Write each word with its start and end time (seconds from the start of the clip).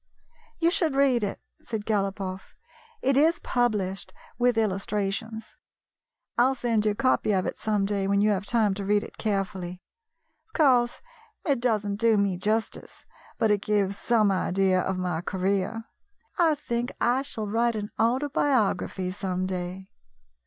"You 0.57 0.71
should 0.71 0.95
read 0.95 1.23
it," 1.23 1.39
said 1.61 1.85
Galopoff. 1.85 2.55
"It 3.03 3.15
is 3.15 3.37
published, 3.37 4.11
with 4.39 4.57
illustrations. 4.57 5.57
I 6.39 6.45
'll 6.45 6.55
send 6.55 6.85
you 6.87 6.93
a 6.93 6.95
copy 6.95 7.33
of 7.33 7.45
it 7.45 7.59
some 7.59 7.85
day 7.85 8.07
when 8.07 8.19
you 8.19 8.31
have 8.31 8.47
time 8.47 8.73
to 8.73 8.83
read 8.83 9.03
it 9.03 9.19
carefully. 9.19 9.79
Of 10.47 10.53
course, 10.53 11.01
it 11.45 11.59
does 11.59 11.85
n't 11.85 11.99
do 11.99 12.17
me 12.17 12.39
justice, 12.39 13.05
but 13.37 13.51
it 13.51 13.61
gives 13.61 13.95
some 13.95 14.31
idea 14.31 14.81
of 14.81 14.97
my 14.97 15.21
career. 15.21 15.83
I 16.35 16.55
think 16.55 16.93
I 16.99 17.21
shall 17.21 17.45
write 17.47 17.75
an 17.75 17.91
autobiography 17.99 19.11
some 19.11 19.45
day." 19.45 19.87